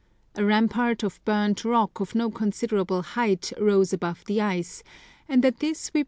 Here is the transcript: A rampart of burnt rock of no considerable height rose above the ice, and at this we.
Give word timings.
A 0.33 0.43
rampart 0.43 1.03
of 1.03 1.23
burnt 1.25 1.63
rock 1.63 1.99
of 1.99 2.15
no 2.15 2.31
considerable 2.31 3.03
height 3.03 3.53
rose 3.59 3.93
above 3.93 4.25
the 4.25 4.41
ice, 4.41 4.81
and 5.29 5.45
at 5.45 5.59
this 5.59 5.93
we. 5.93 5.99